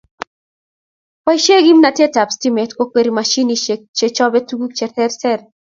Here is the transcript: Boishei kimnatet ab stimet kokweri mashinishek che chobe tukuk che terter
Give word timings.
Boishei 1.29 1.63
kimnatet 1.67 2.13
ab 2.23 2.29
stimet 2.35 2.71
kokweri 2.77 3.11
mashinishek 3.17 3.81
che 3.97 4.07
chobe 4.15 4.39
tukuk 4.47 4.71
che 4.77 4.87
terter 4.95 5.39